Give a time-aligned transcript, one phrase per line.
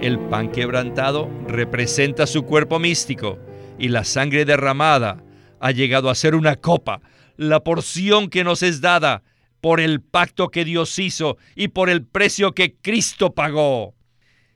[0.00, 3.38] El pan quebrantado representa su cuerpo místico
[3.78, 5.24] y la sangre derramada
[5.58, 7.00] ha llegado a ser una copa,
[7.36, 9.22] la porción que nos es dada
[9.62, 13.94] por el pacto que Dios hizo y por el precio que Cristo pagó.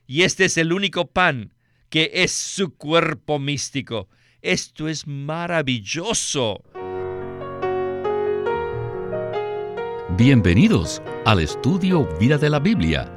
[0.05, 1.53] Y este es el único pan
[1.89, 4.09] que es su cuerpo místico.
[4.43, 6.63] Esto es maravilloso.
[10.17, 13.11] Bienvenidos al estudio Vida de la Biblia.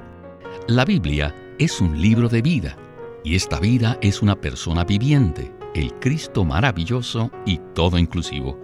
[0.69, 2.77] La Biblia es un libro de vida
[3.23, 8.59] y esta vida es una persona viviente, el Cristo maravilloso y todo inclusivo.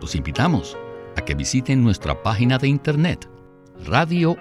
[0.00, 0.76] Los invitamos
[1.16, 3.28] a que visiten nuestra página de internet
[3.84, 4.38] radiolsm.com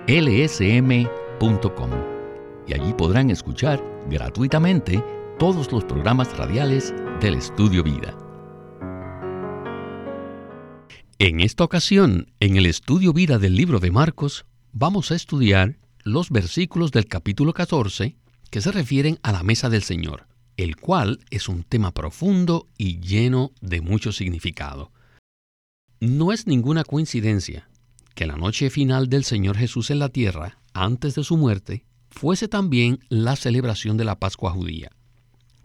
[2.67, 5.03] y allí podrán escuchar gratuitamente
[5.39, 8.15] todos los programas radiales del Estudio Vida.
[11.19, 16.29] En esta ocasión, en el Estudio Vida del libro de Marcos, vamos a estudiar los
[16.29, 18.15] versículos del capítulo 14
[18.49, 22.99] que se refieren a la mesa del Señor, el cual es un tema profundo y
[22.99, 24.91] lleno de mucho significado.
[25.99, 27.67] No es ninguna coincidencia
[28.15, 32.47] que la noche final del Señor Jesús en la tierra, antes de su muerte, fuese
[32.47, 34.91] también la celebración de la Pascua judía.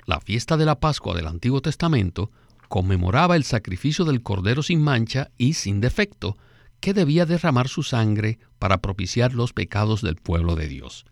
[0.07, 2.31] La fiesta de la Pascua del Antiguo Testamento
[2.69, 6.37] conmemoraba el sacrificio del Cordero sin mancha y sin defecto,
[6.83, 11.07] que debía derramar su sangre para propiciar los pecados del pueblo de Dios.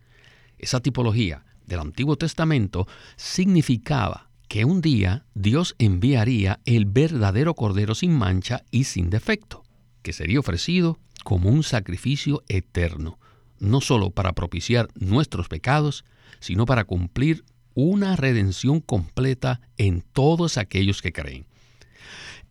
[0.59, 8.13] Esa tipología del Antiguo Testamento significaba que un día Dios enviaría el verdadero Cordero sin
[8.13, 9.63] mancha y sin defecto,
[10.03, 13.21] que sería ofrecido como un sacrificio eterno,
[13.61, 16.05] no sólo para propiciar nuestros pecados,
[16.41, 21.47] sino para cumplir una redención completa en todos aquellos que creen.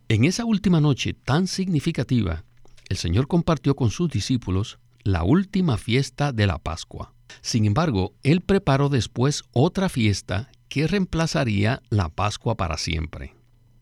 [0.08, 2.44] En esa última noche tan significativa,
[2.90, 7.14] el Señor compartió con sus discípulos la última fiesta de la Pascua.
[7.40, 13.34] Sin embargo, Él preparó después otra fiesta que reemplazaría la Pascua para siempre.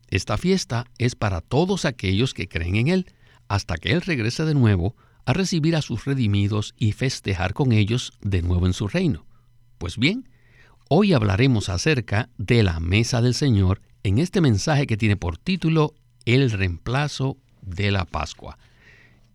[0.09, 3.13] Esta fiesta es para todos aquellos que creen en Él,
[3.47, 8.13] hasta que Él regrese de nuevo a recibir a sus redimidos y festejar con ellos
[8.21, 9.25] de nuevo en su reino.
[9.79, 10.29] Pues bien,
[10.87, 15.95] hoy hablaremos acerca de la mesa del Señor en este mensaje que tiene por título
[16.25, 18.59] el reemplazo de la Pascua.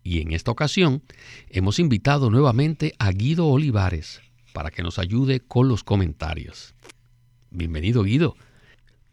[0.04, 1.02] Y en esta ocasión
[1.48, 4.20] hemos invitado nuevamente a Guido Olivares
[4.52, 6.74] para que nos ayude con los comentarios.
[7.50, 8.36] Bienvenido Guido.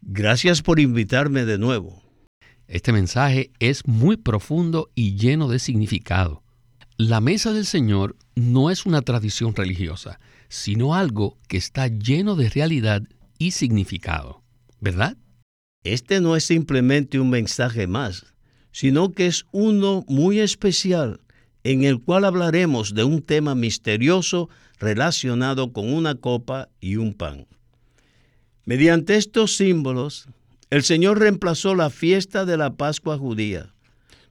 [0.02, 2.02] Gracias por invitarme de nuevo.
[2.68, 6.42] Este mensaje es muy profundo y lleno de significado.
[6.98, 10.20] La mesa del Señor no es una tradición religiosa,
[10.50, 13.02] sino algo que está lleno de realidad
[13.38, 14.42] y significado,
[14.78, 15.16] ¿verdad?
[15.84, 18.31] Este no es simplemente un mensaje más,
[18.72, 21.20] sino que es uno muy especial
[21.64, 24.48] en el cual hablaremos de un tema misterioso
[24.80, 27.46] relacionado con una copa y un pan.
[28.64, 30.26] Mediante estos símbolos,
[30.70, 33.72] el Señor reemplazó la fiesta de la Pascua judía.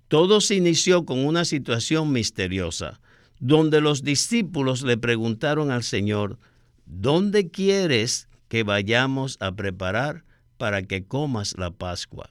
[0.10, 3.00] Todo se inició con una situación misteriosa,
[3.40, 6.38] donde los discípulos le preguntaron al Señor,
[6.86, 10.26] ¿dónde quieres que vayamos a preparar
[10.58, 12.31] para que comas la Pascua.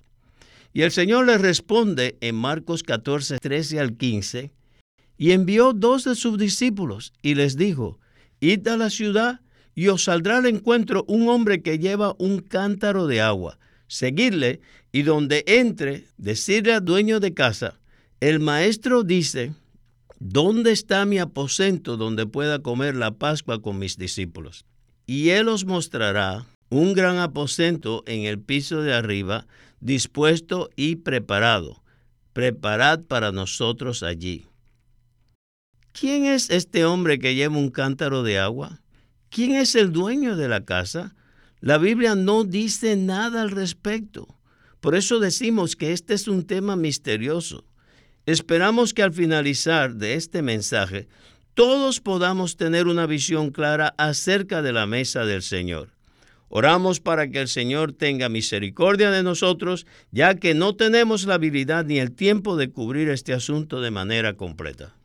[0.72, 4.52] Y el Señor le responde en Marcos 14, 13 al 15,
[5.18, 7.98] y envió dos de sus discípulos y les dijo,
[8.40, 9.40] id a la ciudad
[9.74, 13.58] y os saldrá al encuentro un hombre que lleva un cántaro de agua.
[13.86, 14.60] Seguidle
[14.92, 17.80] y donde entre, decirle al dueño de casa,
[18.20, 19.52] el maestro dice,
[20.18, 24.64] ¿dónde está mi aposento donde pueda comer la Pascua con mis discípulos?
[25.06, 29.46] Y él os mostrará un gran aposento en el piso de arriba,
[29.80, 31.82] dispuesto y preparado.
[32.32, 34.46] Preparad para nosotros allí.
[35.92, 38.80] ¿Quién es este hombre que lleva un cántaro de agua?
[39.30, 41.16] ¿Quién es el dueño de la casa?
[41.60, 44.28] La Biblia no dice nada al respecto.
[44.80, 47.64] Por eso decimos que este es un tema misterioso.
[48.24, 51.08] Esperamos que al finalizar de este mensaje
[51.54, 55.90] todos podamos tener una visión clara acerca de la mesa del Señor.
[56.52, 61.84] Oramos para que el Señor tenga misericordia de nosotros, ya que no tenemos la habilidad
[61.84, 64.96] ni el tiempo de cubrir este asunto de manera completa.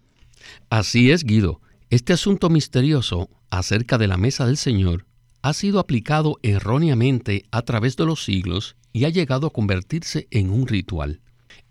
[0.71, 1.61] Así es, Guido.
[1.91, 5.05] Este asunto misterioso acerca de la mesa del Señor
[5.43, 10.49] ha sido aplicado erróneamente a través de los siglos y ha llegado a convertirse en
[10.49, 11.21] un ritual.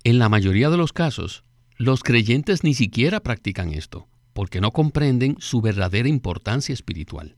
[0.04, 1.42] En la mayoría de los casos,
[1.76, 7.34] los creyentes ni siquiera practican esto, porque no comprenden su verdadera importancia espiritual.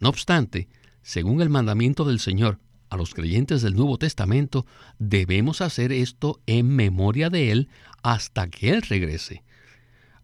[0.00, 0.68] No obstante,
[1.08, 2.58] según el mandamiento del Señor
[2.90, 4.66] a los creyentes del Nuevo Testamento,
[4.98, 7.70] debemos hacer esto en memoria de Él
[8.02, 9.42] hasta que Él regrese.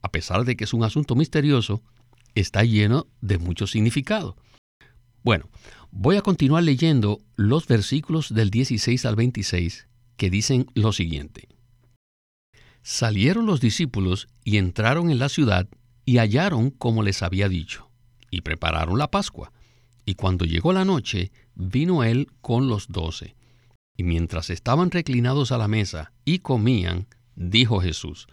[0.03, 1.83] A pesar de que es un asunto misterioso,
[2.35, 4.37] está lleno de mucho significado.
[5.23, 5.49] Bueno,
[5.91, 9.89] voy a continuar leyendo los versículos del 16 al 26
[10.19, 11.49] que dicen lo siguiente.
[12.83, 15.67] Salieron los discípulos y entraron en la ciudad
[16.05, 17.89] y hallaron como les había dicho,
[18.31, 19.51] y prepararon la Pascua.
[20.05, 23.37] Y cuando llegó la noche, vino él con los doce.
[23.97, 27.07] Y mientras estaban reclinados a la mesa y comían,
[27.37, 28.27] dijo Jesús,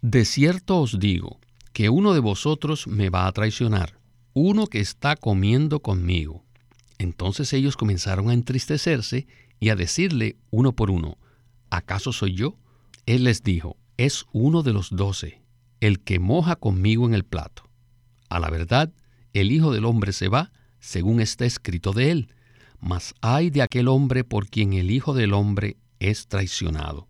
[0.00, 1.40] De cierto os digo,
[1.72, 3.98] que uno de vosotros me va a traicionar,
[4.34, 6.44] uno que está comiendo conmigo.
[6.98, 9.26] Entonces ellos comenzaron a entristecerse
[9.60, 11.18] y a decirle uno por uno,
[11.70, 12.56] ¿acaso soy yo?
[13.06, 15.42] Él les dijo, es uno de los doce,
[15.80, 17.68] el que moja conmigo en el plato.
[18.28, 18.92] A la verdad,
[19.32, 22.28] el Hijo del Hombre se va, según está escrito de él,
[22.80, 27.08] mas hay de aquel hombre por quien el Hijo del Hombre es traicionado.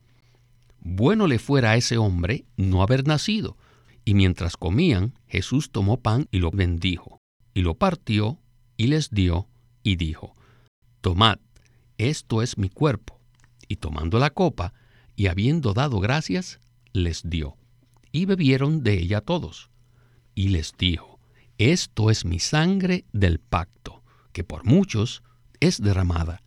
[0.80, 3.56] Bueno le fuera a ese hombre no haber nacido.
[4.04, 7.20] Y mientras comían, Jesús tomó pan y lo bendijo,
[7.52, 8.38] y lo partió
[8.78, 9.48] y les dio,
[9.82, 10.34] y dijo,
[11.02, 11.38] Tomad,
[11.98, 13.20] esto es mi cuerpo.
[13.68, 14.72] Y tomando la copa,
[15.14, 16.60] y habiendo dado gracias,
[16.92, 17.56] les dio,
[18.12, 19.68] y bebieron de ella todos.
[20.34, 21.07] Y les dijo,
[21.58, 24.02] Esto es mi sangre del pacto,
[24.32, 25.24] que por muchos
[25.58, 26.42] es derramada.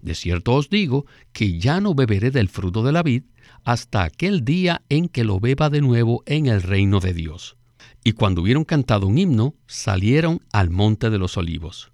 [0.00, 3.24] De cierto os digo que ya no beberé del fruto de la vid
[3.64, 7.56] hasta aquel día en que lo beba de nuevo en el reino de Dios.
[8.04, 11.92] Y cuando hubieron cantado un himno, salieron al monte de los olivos.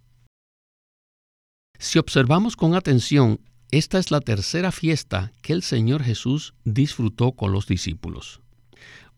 [1.78, 7.52] Si observamos con atención, esta es la tercera fiesta que el Señor Jesús disfrutó con
[7.52, 8.40] los discípulos.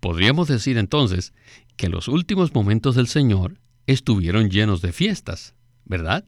[0.00, 1.32] Podríamos decir entonces
[1.76, 5.54] que los últimos momentos del Señor estuvieron llenos de fiestas,
[5.84, 6.24] ¿verdad?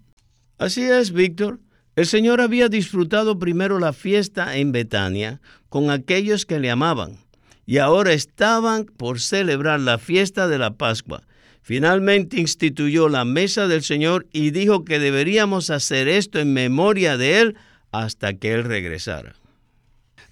[0.58, 1.60] Así es, Víctor.
[1.96, 7.18] El Señor había disfrutado primero la fiesta en Betania con aquellos que le amaban,
[7.66, 11.22] y ahora estaban por celebrar la fiesta de la Pascua.
[11.62, 17.40] Finalmente instituyó la mesa del Señor y dijo que deberíamos hacer esto en memoria de
[17.40, 17.56] Él
[17.92, 19.36] hasta que Él regresara.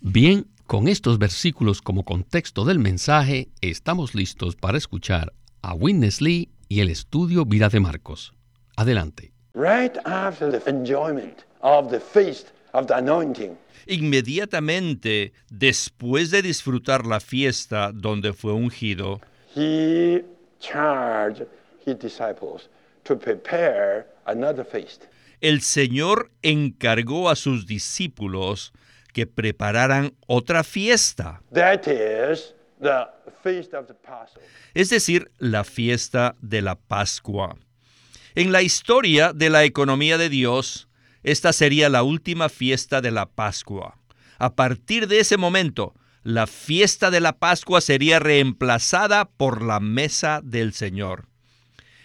[0.00, 5.32] Bien, con estos versículos como contexto del mensaje, estamos listos para escuchar
[5.62, 8.32] a Witness Lee y el estudio Vida de Marcos.
[8.76, 9.32] Adelante.
[9.52, 13.58] Right after the enjoyment of the feast of the anointing.
[13.88, 19.20] Inmediatamente después de disfrutar la fiesta donde fue ungido,
[19.56, 20.24] He
[20.60, 21.48] charged
[21.84, 22.70] his disciples
[23.02, 25.06] to prepare another feast.
[25.40, 28.72] el Señor encargó a sus discípulos
[29.12, 33.06] que prepararan otra fiesta, That is the
[33.42, 34.46] feast of the Passover.
[34.74, 37.56] es decir, la fiesta de la Pascua.
[38.34, 40.88] En la historia de la economía de Dios,
[41.22, 43.98] esta sería la última fiesta de la Pascua.
[44.38, 50.40] A partir de ese momento, la fiesta de la Pascua sería reemplazada por la mesa
[50.42, 51.26] del Señor.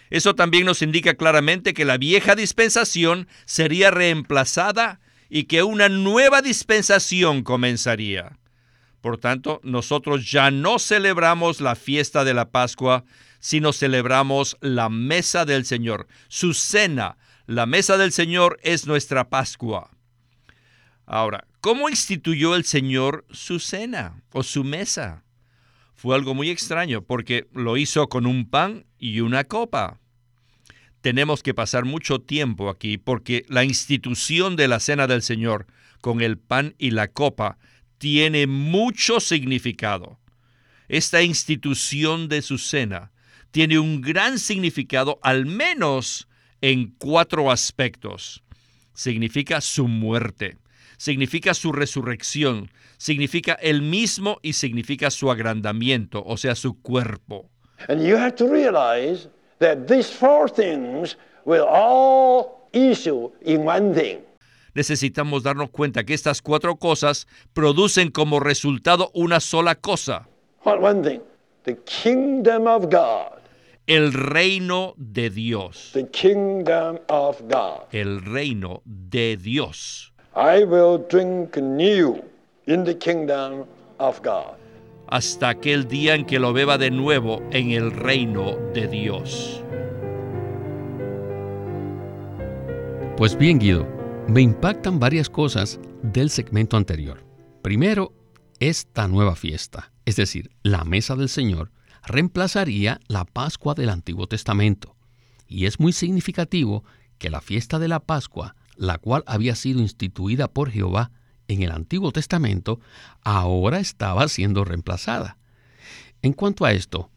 [0.09, 4.99] Eso también nos indica claramente que la vieja dispensación sería reemplazada
[5.35, 8.39] y que una nueva dispensación comenzaría.
[9.01, 13.03] Por tanto, nosotros ya no celebramos la fiesta de la Pascua,
[13.41, 17.17] sino celebramos la mesa del Señor, su cena.
[17.47, 19.91] La mesa del Señor es nuestra Pascua.
[21.05, 25.25] Ahora, ¿cómo instituyó el Señor su cena o su mesa?
[25.95, 29.99] Fue algo muy extraño porque lo hizo con un pan y una copa.
[31.05, 35.67] Tenemos que pasar mucho tiempo aquí porque la institución de la cena del Señor
[36.01, 37.59] con el pan y la copa
[37.99, 40.17] tiene mucho significado.
[40.87, 43.11] Esta institución de su cena
[43.51, 46.27] tiene un gran significado al menos
[46.61, 48.41] en cuatro aspectos.
[48.95, 50.57] Significa su muerte,
[50.97, 57.51] significa su resurrección, significa el mismo y significa su agrandamiento, o sea, su cuerpo.
[59.59, 64.19] That these four things will all issue in one thing.
[64.73, 70.27] Necesitamos darnos cuenta que estas cuatro cosas producen como resultado una sola cosa,
[70.63, 71.21] What one thing?
[71.63, 73.39] The kingdom of God.
[73.87, 75.91] el reino de Dios.
[75.93, 77.83] The kingdom of God.
[77.93, 80.11] El reino de Dios.
[80.35, 82.21] I will drink new
[82.65, 83.65] in the kingdom
[83.99, 84.57] of God.
[85.07, 89.63] Hasta aquel día en que lo beba de nuevo en el reino de Dios.
[93.17, 93.87] Pues bien, Guido,
[94.27, 97.25] me impactan varias cosas del segmento anterior.
[97.61, 98.13] Primero,
[98.59, 101.71] esta nueva fiesta, es decir, la mesa del Señor,
[102.05, 104.95] reemplazaría la Pascua del Antiguo Testamento.
[105.47, 106.83] Y es muy significativo
[107.17, 111.11] que la fiesta de la Pascua, la cual había sido instituida por Jehová
[111.47, 112.79] en el Antiguo Testamento,
[113.21, 115.37] ahora estaba siendo reemplazada.
[116.21, 117.09] En cuanto a esto,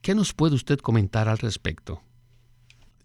[0.00, 2.02] ¿qué nos puede usted comentar al respecto?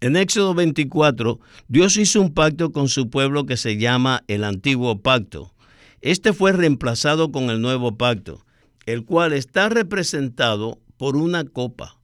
[0.02, 5.02] En Éxodo 24, Dios hizo un pacto con su pueblo que se llama el antiguo
[5.02, 5.54] pacto.
[6.02, 8.46] Este fue reemplazado con el nuevo pacto,
[8.86, 12.00] el cual está representado por una copa.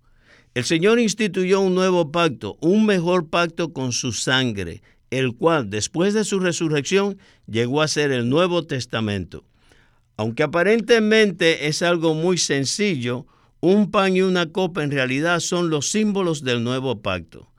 [0.53, 6.13] El Señor instituyó un nuevo pacto, un mejor pacto con su sangre, el cual después
[6.13, 9.43] de su resurrección llegó a ser el Nuevo Testamento.
[10.17, 13.25] Aunque aparentemente es algo muy sencillo,
[13.61, 17.49] un pan y una copa en realidad son los símbolos del nuevo pacto.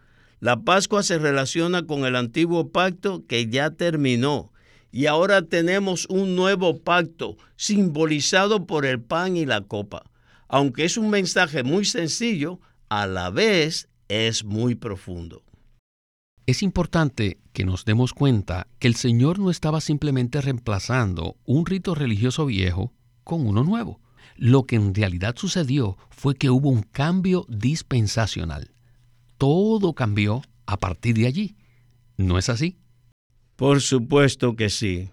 [0.40, 4.52] La Pascua se relaciona con el antiguo pacto que ya terminó
[4.92, 10.04] y ahora tenemos un nuevo pacto simbolizado por el pan y la copa.
[10.49, 15.42] Aunque es un mensaje muy sencillo, a la vez es muy profundo.
[16.50, 21.95] Es importante que nos demos cuenta que el Señor no estaba simplemente reemplazando un rito
[21.95, 22.92] religioso viejo
[23.23, 24.00] con uno nuevo.
[24.35, 28.73] Lo que en realidad sucedió fue que hubo un cambio dispensacional.
[29.38, 31.57] Todo cambió a partir de allí.
[32.16, 32.78] ¿No es así?
[33.54, 35.09] Por supuesto que sí.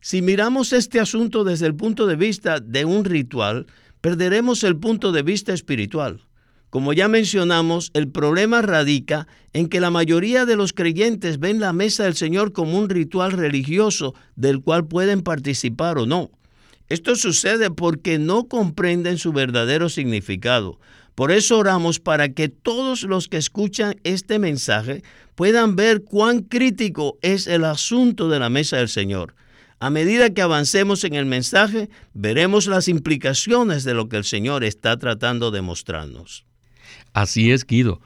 [0.00, 3.66] Si miramos este asunto desde el punto de vista de un ritual,
[4.00, 6.28] perderemos el punto de vista espiritual.
[6.70, 11.72] Como ya mencionamos, el problema radica en que la mayoría de los creyentes ven la
[11.72, 16.30] mesa del Señor como un ritual religioso del cual pueden participar o no.
[16.88, 20.78] Esto sucede porque no comprenden su verdadero significado.
[21.16, 25.02] Por eso oramos para que todos los que escuchan este mensaje
[25.34, 29.34] puedan ver cuán crítico es el asunto de la mesa del Señor.
[29.80, 34.62] A medida que avancemos en el mensaje, veremos las implicaciones de lo que el Señor
[34.62, 36.44] está tratando de mostrarnos.
[37.12, 38.00] Así es, Guido.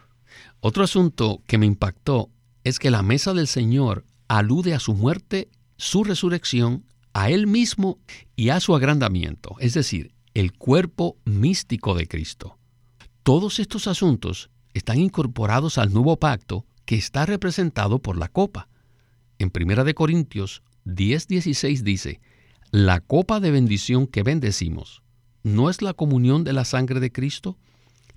[0.60, 2.30] Otro asunto que me impactó
[2.64, 7.98] es que la mesa del Señor alude a su muerte, su resurrección, a Él mismo
[8.34, 12.58] y a su agrandamiento, es decir, el cuerpo místico de Cristo.
[13.22, 18.68] Todos estos asuntos están incorporados al nuevo pacto que está representado por la copa.
[19.38, 22.20] En 1 Corintios 10:16 dice,
[22.70, 25.02] la copa de bendición que bendecimos,
[25.42, 27.56] ¿no es la comunión de la sangre de Cristo?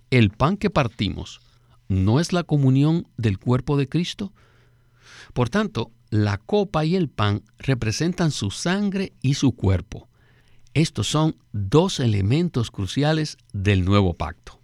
[0.10, 1.42] El pan que partimos
[1.88, 4.34] no es la comunión del cuerpo de Cristo?
[5.34, 10.08] Por tanto, la copa y el pan representan su sangre y su cuerpo.
[10.74, 14.60] Estos son dos elementos cruciales del nuevo pacto.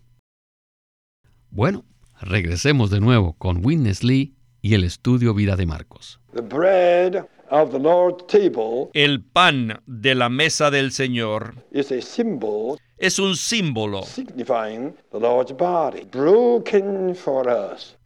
[1.49, 1.85] Bueno,
[2.21, 6.19] regresemos de nuevo con Witness Lee y el estudio Vida de Marcos.
[8.93, 11.55] El pan de la mesa del Señor
[12.97, 14.03] es un símbolo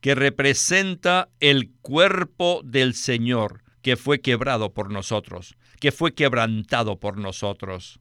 [0.02, 7.18] que representa el cuerpo del Señor que fue quebrado por nosotros, que fue quebrantado por
[7.18, 8.00] nosotros.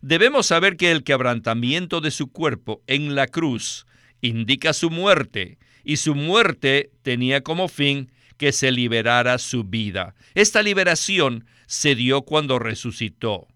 [0.00, 3.86] Debemos saber que el quebrantamiento de su cuerpo en la cruz
[4.20, 10.14] indica su muerte, y su muerte tenía como fin que se liberara su vida.
[10.34, 13.46] Esta liberación se dio cuando resucitó.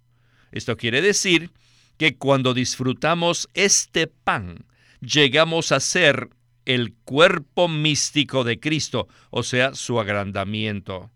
[0.52, 1.50] Esto quiere decir
[1.98, 4.64] que cuando disfrutamos este pan,
[5.00, 6.30] llegamos a ser
[6.64, 11.10] el cuerpo místico de Cristo, o sea, su agrandamiento,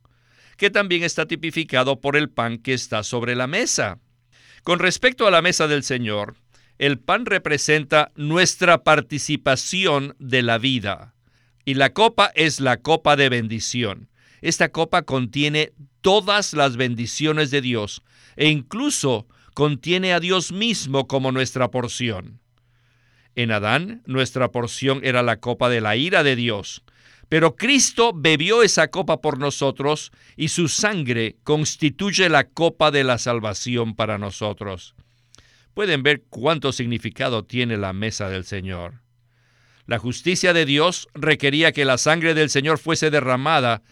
[0.56, 4.00] que también está tipificado por el pan que está sobre la mesa.
[4.64, 6.36] Con respecto a la mesa del Señor,
[6.78, 11.14] el pan representa nuestra participación de la vida
[11.64, 14.08] y la copa es la copa de bendición.
[14.40, 18.02] Esta copa contiene todas las bendiciones de Dios
[18.36, 22.40] e incluso contiene a Dios mismo como nuestra porción.
[23.34, 26.82] En Adán, nuestra porción era la copa de la ira de Dios,
[27.28, 33.16] pero Cristo bebió esa copa por nosotros y su sangre constituye la copa de la
[33.16, 34.94] salvación para nosotros.
[35.72, 39.00] Pueden ver cuánto significado tiene la mesa del Señor.
[39.86, 43.82] La justicia de Dios requería que la sangre del Señor fuese derramada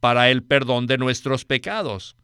[0.00, 2.16] para el perdón de nuestros pecados.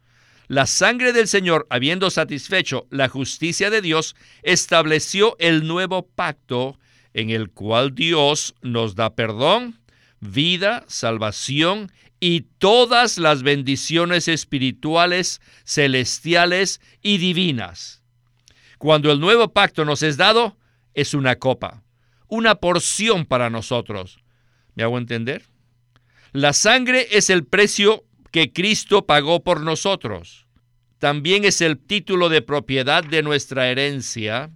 [0.47, 6.79] La sangre del Señor, habiendo satisfecho la justicia de Dios, estableció el nuevo pacto
[7.15, 9.79] en el cual Dios nos da perdón,
[10.21, 18.03] vida, salvación y todas las bendiciones espirituales, celestiales y divinas.
[18.79, 20.59] Cuando el nuevo pacto nos es dado,
[20.93, 21.83] es una copa,
[22.29, 24.19] una porción para nosotros.
[24.75, 25.47] ¿Me hago entender?
[26.33, 30.49] La sangre es el precio que Cristo pagó por nosotros.
[30.99, 34.51] También es el título de propiedad de nuestra herencia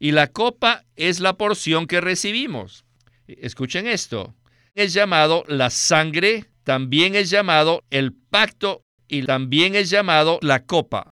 [0.00, 2.84] y la copa es la porción que recibimos.
[3.28, 4.34] Escuchen esto.
[4.74, 11.10] Es llamado la sangre, también es llamado el pacto y también es llamado la copa.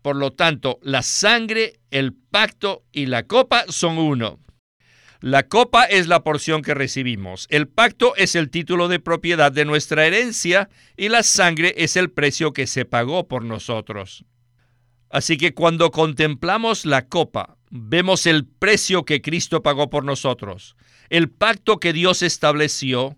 [0.00, 4.40] Por lo tanto, la sangre, el pacto y la copa son uno.
[5.22, 9.64] La copa es la porción que recibimos, el pacto es el título de propiedad de
[9.64, 14.24] nuestra herencia y la sangre es el precio que se pagó por nosotros.
[15.10, 20.74] Así que cuando contemplamos la copa, vemos el precio que Cristo pagó por nosotros,
[21.08, 23.16] el pacto que Dios estableció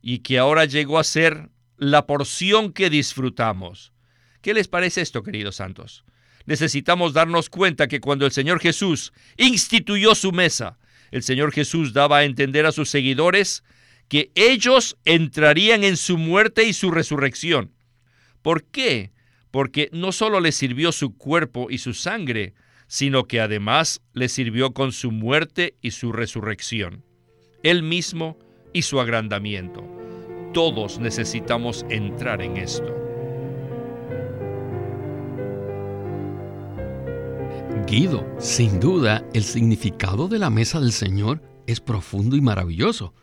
[0.00, 3.92] y que ahora llegó a ser la porción que disfrutamos.
[4.40, 6.06] ¿Qué les parece esto, queridos santos?
[6.46, 10.78] Necesitamos darnos cuenta que cuando el Señor Jesús instituyó su mesa,
[11.14, 13.62] el Señor Jesús daba a entender a sus seguidores
[14.08, 17.70] que ellos entrarían en su muerte y su resurrección.
[18.42, 19.12] ¿Por qué?
[19.52, 22.54] Porque no solo les sirvió su cuerpo y su sangre,
[22.88, 27.04] sino que además les sirvió con su muerte y su resurrección.
[27.62, 28.36] Él mismo
[28.72, 29.88] y su agrandamiento.
[30.52, 33.03] Todos necesitamos entrar en esto.
[38.40, 43.14] Sin duda, el significado de la mesa del Señor es profundo y maravilloso.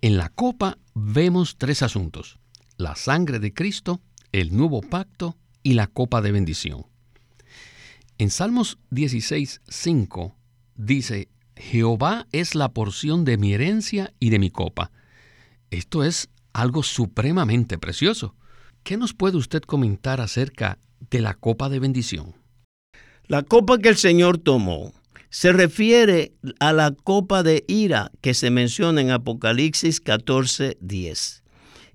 [0.00, 2.38] En la copa vemos tres asuntos,
[2.76, 4.00] la sangre de Cristo,
[4.30, 6.86] el nuevo pacto y la copa de bendición.
[8.18, 10.36] En Salmos 16, 5
[10.76, 14.92] dice, Jehová es la porción de mi herencia y de mi copa.
[15.70, 18.36] Esto es algo supremamente precioso.
[18.84, 20.78] ¿Qué nos puede usted comentar acerca
[21.10, 22.41] de la copa de bendición?
[23.28, 24.92] La copa que el Señor tomó
[25.30, 31.42] se refiere a la copa de ira que se menciona en Apocalipsis 14, 10.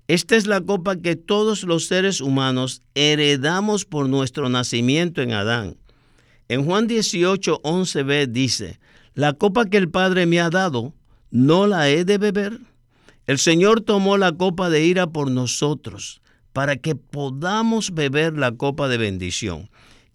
[0.08, 5.76] Esta es la copa que todos los seres humanos heredamos por nuestro nacimiento en Adán.
[6.48, 8.80] En Juan 18, 11b dice,
[9.14, 10.94] la copa que el Padre me ha dado,
[11.30, 12.58] ¿no la he de beber?
[13.26, 16.22] El Señor tomó la copa de ira por nosotros,
[16.54, 19.68] para que podamos beber la copa de bendición.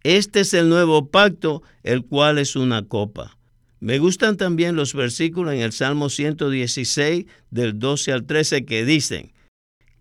[0.04, 3.38] Este es el nuevo pacto, el cual es una copa.
[3.80, 9.32] Me gustan también los versículos en el Salmo 116 del 12 al 13 que dicen,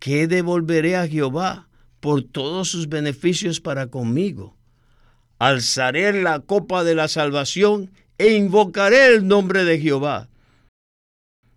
[0.01, 1.69] ¿qué devolveré a Jehová
[2.01, 4.57] por todos sus beneficios para conmigo?
[5.39, 10.29] Alzaré la copa de la salvación e invocaré el nombre de Jehová.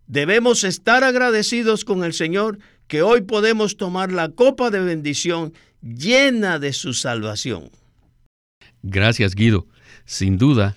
[0.06, 6.60] Debemos estar agradecidos con el Señor que hoy podemos tomar la copa de bendición llena
[6.60, 7.72] de su salvación.
[8.88, 9.66] Gracias, Guido.
[10.06, 10.76] Sin duda,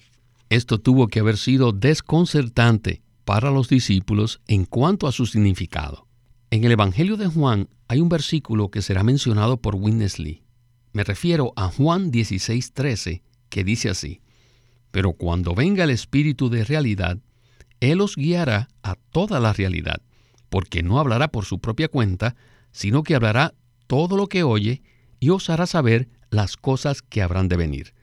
[0.48, 6.06] esto tuvo que haber sido desconcertante para los discípulos en cuanto a su significado.
[6.50, 10.42] En el Evangelio de Juan hay un versículo que será mencionado por Winnesley.
[10.94, 14.22] Me refiero a Juan 16:13, que dice así,
[14.90, 17.18] Pero cuando venga el Espíritu de realidad,
[17.80, 20.00] Él os guiará a toda la realidad,
[20.48, 22.36] porque no hablará por su propia cuenta,
[22.72, 23.52] sino que hablará
[23.86, 24.80] todo lo que oye
[25.20, 27.97] y os hará saber las cosas que habrán de venir.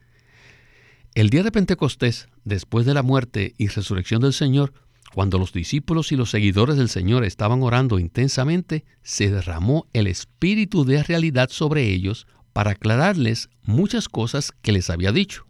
[1.16, 4.74] El día de Pentecostés, después de la muerte y resurrección del Señor,
[5.14, 10.84] cuando los discípulos y los seguidores del Señor estaban orando intensamente, se derramó el Espíritu
[10.84, 15.48] de realidad sobre ellos para aclararles muchas cosas que les había dicho.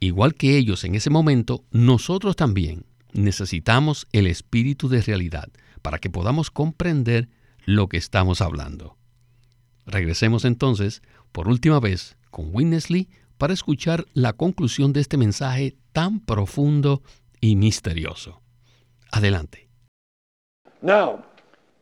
[0.00, 5.50] Igual que ellos en ese momento, nosotros también necesitamos el Espíritu de realidad
[5.82, 7.28] para que podamos comprender
[7.66, 8.96] lo que estamos hablando.
[9.84, 16.20] Regresemos entonces, por última vez, con Winnesley para escuchar la conclusión de este mensaje tan
[16.20, 17.02] profundo
[17.40, 18.42] y misterioso.
[19.12, 19.68] Adelante.
[20.82, 21.24] Now,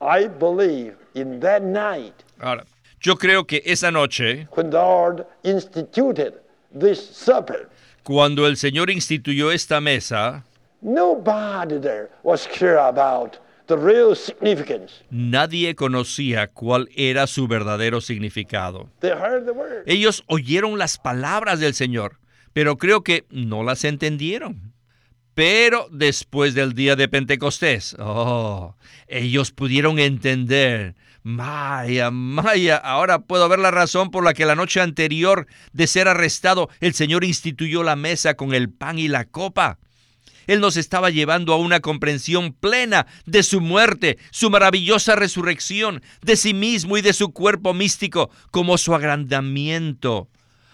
[0.00, 2.64] I believe in that night Ahora,
[3.00, 6.34] yo creo que esa noche, when the Lord instituted
[6.72, 7.68] this supper,
[8.02, 10.44] cuando el Señor instituyó esta mesa,
[10.82, 15.04] nobody there was clear about the real significance.
[15.10, 18.90] nadie conocía cuál era su verdadero significado.
[19.00, 19.84] They heard the word.
[19.86, 22.18] Ellos oyeron las palabras del Señor,
[22.52, 24.72] pero creo que no las entendieron.
[25.34, 28.76] Pero después del día de Pentecostés, oh,
[29.08, 30.94] ellos pudieron entender.
[31.24, 36.06] Maya, Maya, ahora puedo ver la razón por la que la noche anterior de ser
[36.06, 39.78] arrestado, el Señor instituyó la mesa con el pan y la copa.
[40.46, 46.36] Él nos estaba llevando a una comprensión plena de su muerte, su maravillosa resurrección, de
[46.36, 50.28] sí mismo y de su cuerpo místico, como su agrandamiento.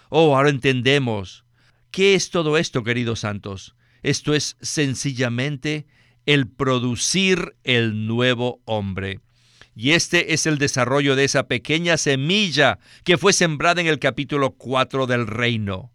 [0.09, 1.45] Oh, ahora entendemos.
[1.91, 3.75] ¿Qué es todo esto, queridos santos?
[4.03, 5.85] Esto es sencillamente
[6.25, 9.19] el producir el nuevo hombre.
[9.75, 14.51] Y este es el desarrollo de esa pequeña semilla que fue sembrada en el capítulo
[14.51, 15.91] 4 del reino.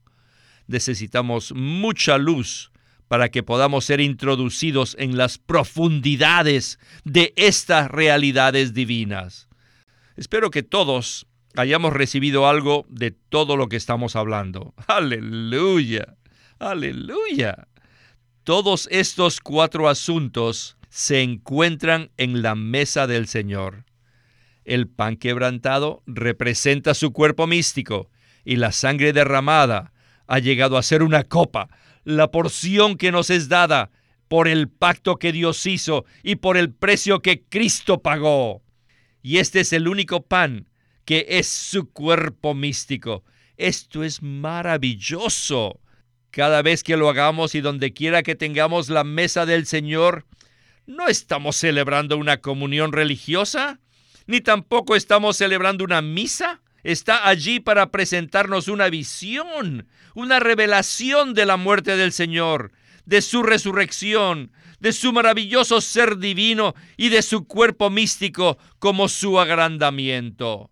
[0.66, 2.70] Necesitamos mucha luz
[3.08, 9.48] para que podamos ser introducidos en las profundidades de estas realidades divinas.
[10.16, 14.74] Espero que todos hayamos recibido algo de todo lo que estamos hablando.
[14.86, 16.16] Aleluya,
[16.58, 17.68] aleluya.
[18.44, 23.84] Todos estos cuatro asuntos se encuentran en la mesa del Señor.
[24.64, 28.10] El pan quebrantado representa su cuerpo místico
[28.44, 29.92] y la sangre derramada
[30.26, 31.68] ha llegado a ser una copa,
[32.06, 33.90] la porción que nos es dada
[34.28, 38.62] por el pacto que Dios hizo y por el precio que Cristo pagó.
[39.22, 40.68] Y este es el único pan
[41.04, 43.24] que es su cuerpo místico.
[43.56, 45.80] Esto es maravilloso.
[46.30, 50.26] Cada vez que lo hagamos y donde quiera que tengamos la mesa del Señor,
[50.86, 53.80] no estamos celebrando una comunión religiosa,
[54.28, 56.60] ni tampoco estamos celebrando una misa.
[56.86, 62.70] Está allí para presentarnos una visión, una revelación de la muerte del Señor,
[63.04, 69.40] de su resurrección, de su maravilloso ser divino y de su cuerpo místico como su
[69.40, 70.70] agrandamiento.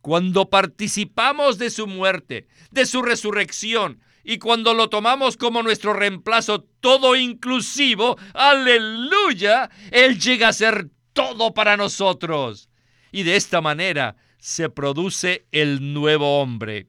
[0.00, 6.62] Cuando participamos de su muerte, de su resurrección, y cuando lo tomamos como nuestro reemplazo
[6.80, 12.70] todo inclusivo, aleluya, Él llega a ser todo para nosotros.
[13.12, 16.88] Y de esta manera se produce el nuevo hombre,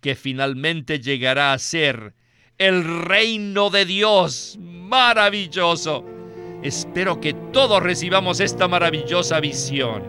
[0.00, 2.14] que finalmente llegará a ser
[2.56, 6.04] el reino de Dios maravilloso.
[6.62, 10.04] Espero que todos recibamos esta maravillosa visión.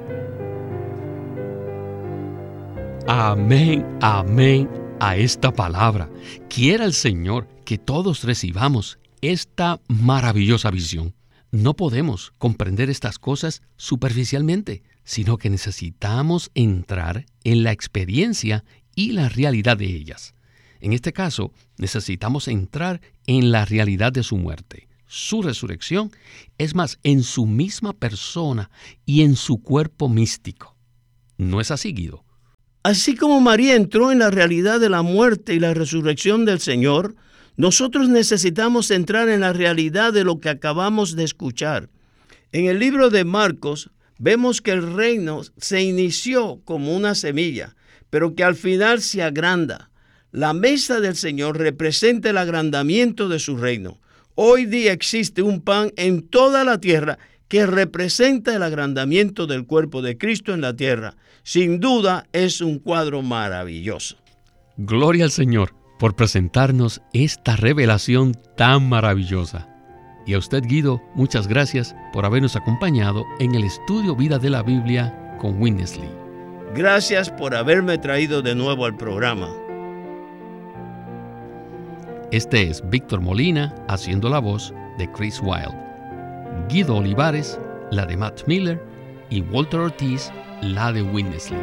[3.08, 6.08] Amén, amén a esta palabra.
[6.50, 11.16] Quiera el Señor que todos recibamos esta maravillosa visión.
[11.50, 19.28] No podemos comprender estas cosas superficialmente, sino que necesitamos entrar en la experiencia y la
[19.28, 20.36] realidad de ellas.
[20.82, 26.12] En este caso, necesitamos entrar en la realidad de su muerte, su resurrección,
[26.60, 28.70] es más, en su misma persona
[29.04, 30.78] y en su cuerpo místico.
[31.40, 32.24] ¿No es así, Guido?
[32.84, 37.16] Así como María entró en la realidad de la muerte y la resurrección del Señor,
[37.58, 41.90] nosotros necesitamos entrar en la realidad de lo que acabamos de escuchar.
[42.52, 47.76] En el libro de Marcos vemos que el reino se inició como una semilla,
[48.12, 49.90] pero que al final se agranda.
[50.32, 53.98] La mesa del Señor representa el agrandamiento de su reino.
[54.36, 60.04] Hoy día existe un pan en toda la tierra que representa el agrandamiento del cuerpo
[60.04, 61.16] de Cristo en la tierra.
[61.42, 64.18] Sin duda es un cuadro maravilloso.
[64.78, 69.68] Gloria al Señor por presentarnos esta revelación tan maravillosa.
[70.30, 74.62] Y a usted, Guido, muchas gracias por habernos acompañado en el estudio Vida de la
[74.62, 76.08] Biblia con Winnesley.
[76.76, 79.50] Gracias por haberme traído de nuevo al programa.
[82.32, 85.76] Este es Víctor Molina haciendo la voz de Chris Wilde.
[86.70, 88.80] Guido Olivares, la de Matt Miller,
[89.32, 91.58] y Walter Ortiz, la de Winnesley.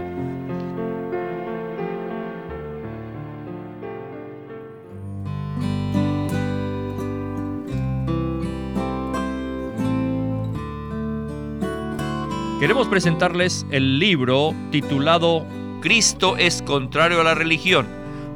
[12.66, 15.46] Queremos presentarles el libro titulado
[15.80, 17.86] Cristo es contrario a la religión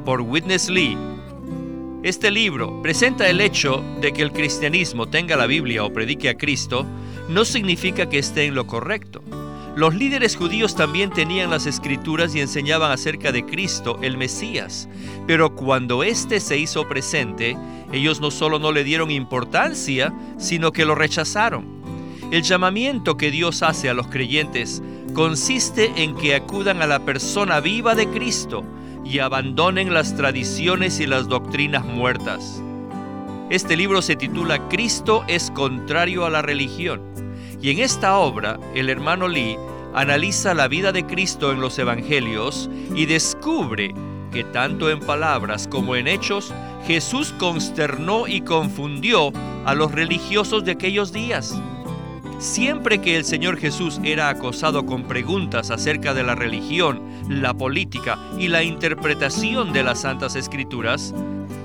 [0.05, 0.97] por Witness Lee
[2.01, 6.37] este libro presenta el hecho de que el cristianismo tenga la Biblia o predique a
[6.37, 6.85] Cristo
[7.27, 9.21] no significa que esté en lo correcto.
[9.75, 14.87] Los líderes judíos también tenían las escrituras y enseñaban acerca de Cristo, el Mesías,
[15.27, 17.57] pero cuando éste se hizo presente,
[17.91, 21.80] ellos no solo no le dieron importancia, sino que lo rechazaron.
[22.31, 24.81] El llamamiento que Dios hace a los creyentes
[25.13, 28.63] consiste en que acudan a la persona viva de Cristo,
[29.03, 32.61] y abandonen las tradiciones y las doctrinas muertas.
[33.49, 37.01] Este libro se titula Cristo es contrario a la religión
[37.61, 39.57] y en esta obra el hermano Lee
[39.93, 43.93] analiza la vida de Cristo en los evangelios y descubre
[44.31, 46.53] que tanto en palabras como en hechos
[46.87, 49.33] Jesús consternó y confundió
[49.65, 51.61] a los religiosos de aquellos días.
[52.41, 56.99] Siempre que el Señor Jesús era acosado con preguntas acerca de la religión,
[57.29, 61.13] la política y la interpretación de las Santas Escrituras,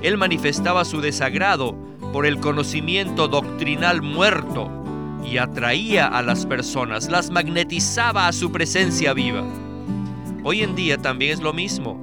[0.03, 1.75] Él manifestaba su desagrado
[2.13, 4.71] por el conocimiento doctrinal muerto
[5.25, 9.45] y atraía a las personas, las magnetizaba a su presencia viva.
[10.45, 11.99] Hoy en día también es lo mismo.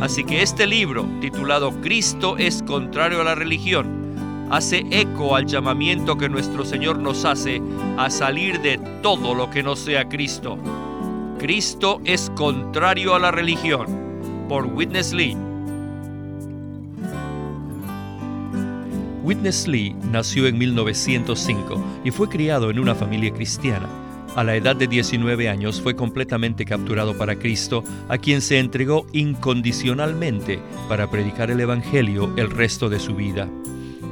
[0.00, 4.01] Así que este libro, titulado Cristo es contrario a la religión,
[4.52, 7.62] hace eco al llamamiento que nuestro Señor nos hace
[7.96, 10.58] a salir de todo lo que no sea Cristo.
[11.38, 13.86] Cristo es contrario a la religión.
[14.50, 15.34] Por Witness Lee.
[19.24, 23.88] Witness Lee nació en 1905 y fue criado en una familia cristiana.
[24.36, 29.06] A la edad de 19 años fue completamente capturado para Cristo, a quien se entregó
[29.12, 30.58] incondicionalmente
[30.90, 33.48] para predicar el Evangelio el resto de su vida.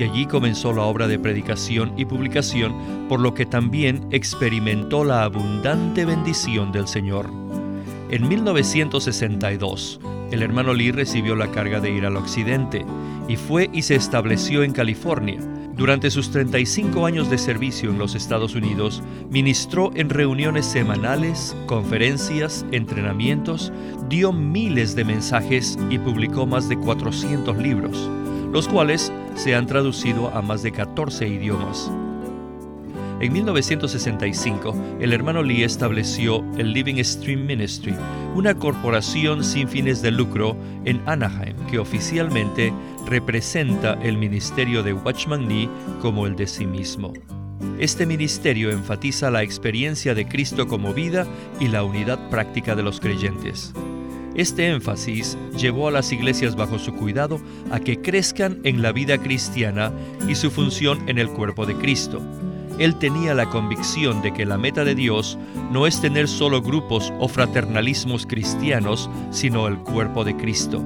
[0.00, 2.74] Y allí comenzó la obra de predicación y publicación,
[3.06, 7.30] por lo que también experimentó la abundante bendición del Señor.
[8.08, 12.86] En 1962, el hermano Lee recibió la carga de ir al occidente
[13.28, 15.38] y fue y se estableció en California.
[15.76, 22.64] Durante sus 35 años de servicio en los Estados Unidos, ministró en reuniones semanales, conferencias,
[22.72, 23.70] entrenamientos,
[24.08, 28.10] dio miles de mensajes y publicó más de 400 libros,
[28.52, 31.90] los cuales se han traducido a más de 14 idiomas.
[33.20, 37.94] En 1965, el hermano Lee estableció el Living Stream Ministry,
[38.34, 42.72] una corporación sin fines de lucro en Anaheim que oficialmente
[43.06, 45.68] representa el ministerio de Watchman Nee
[46.00, 47.12] como el de sí mismo.
[47.78, 51.26] Este ministerio enfatiza la experiencia de Cristo como vida
[51.60, 53.74] y la unidad práctica de los creyentes.
[54.34, 57.40] Este énfasis llevó a las iglesias bajo su cuidado
[57.70, 59.92] a que crezcan en la vida cristiana
[60.28, 62.22] y su función en el cuerpo de Cristo
[62.80, 65.36] él tenía la convicción de que la meta de Dios
[65.70, 70.82] no es tener solo grupos o fraternalismos cristianos, sino el cuerpo de Cristo.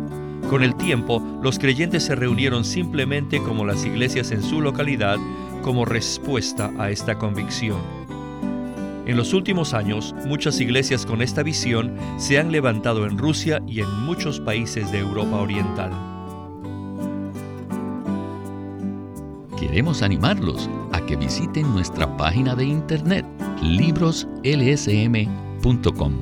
[0.50, 5.18] Con el tiempo, los creyentes se reunieron simplemente como las iglesias en su localidad
[5.62, 8.03] como respuesta a esta convicción.
[9.06, 13.80] En los últimos años, muchas iglesias con esta visión se han levantado en Rusia y
[13.80, 15.92] en muchos países de Europa Oriental.
[19.58, 23.26] Queremos animarlos a que visiten nuestra página de internet
[23.62, 26.14] libroslsm.com.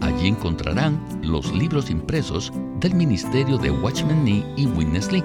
[0.00, 5.24] Allí encontrarán los libros impresos del Ministerio de Watchman Nee y Witness Lee,